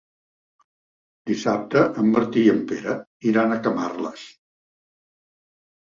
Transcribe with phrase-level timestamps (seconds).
[1.33, 2.99] Dissabte en Martí i en Pere
[3.35, 4.29] iran a Camarles.